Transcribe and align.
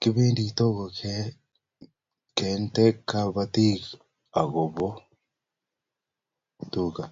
Kipend 0.00 0.38
Togo 0.58 0.84
kente 2.36 2.82
kabatik 3.08 3.82
ako 4.40 4.62
ba 4.76 4.88
tuka 6.72 7.04